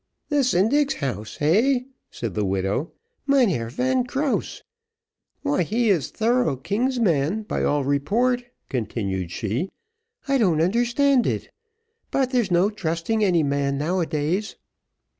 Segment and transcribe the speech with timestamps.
[0.29, 2.91] "The syndic's house heh!" said the widow,
[3.27, 4.63] "Mynheer Van Krause.
[5.43, 9.69] Why he is thorough king's man, by all report," continued she.
[10.27, 11.51] "I don't understand it.
[12.09, 14.55] But there is no trusting any man now a days.